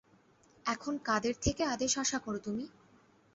এখন 0.65 0.93
কাদের 1.05 1.35
থেকে 1.41 1.61
আদেশ 1.65 1.91
আশা 1.97 2.19
করো 2.19 2.39
তুমি? 2.39 2.65